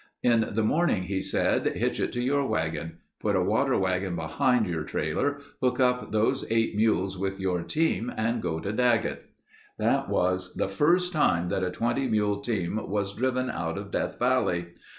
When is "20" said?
11.69-12.07